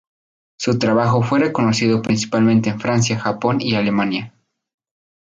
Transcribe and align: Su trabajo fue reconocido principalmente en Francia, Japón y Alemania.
Su 0.57 0.79
trabajo 0.79 1.21
fue 1.21 1.37
reconocido 1.37 2.01
principalmente 2.01 2.71
en 2.71 2.79
Francia, 2.79 3.19
Japón 3.19 3.57
y 3.61 3.75
Alemania. 3.75 4.33